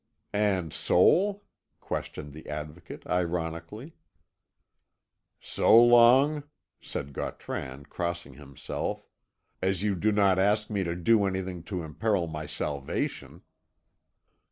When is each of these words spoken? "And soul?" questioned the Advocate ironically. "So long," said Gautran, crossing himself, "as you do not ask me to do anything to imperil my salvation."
"And 0.33 0.73
soul?" 0.73 1.45
questioned 1.79 2.33
the 2.33 2.49
Advocate 2.49 3.05
ironically. 3.05 3.93
"So 5.39 5.79
long," 5.79 6.41
said 6.81 7.13
Gautran, 7.13 7.85
crossing 7.85 8.33
himself, 8.33 9.05
"as 9.61 9.83
you 9.83 9.93
do 9.93 10.11
not 10.11 10.39
ask 10.39 10.71
me 10.71 10.83
to 10.85 10.95
do 10.95 11.25
anything 11.27 11.61
to 11.65 11.83
imperil 11.83 12.25
my 12.25 12.47
salvation." 12.47 13.43